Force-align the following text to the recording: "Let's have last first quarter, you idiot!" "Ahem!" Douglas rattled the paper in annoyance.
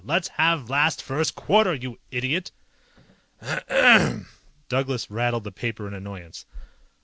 "Let's 0.03 0.29
have 0.29 0.67
last 0.67 1.03
first 1.03 1.35
quarter, 1.35 1.75
you 1.75 1.99
idiot!" 2.09 2.51
"Ahem!" 3.39 4.25
Douglas 4.67 5.11
rattled 5.11 5.43
the 5.43 5.51
paper 5.51 5.87
in 5.87 5.93
annoyance. 5.93 6.43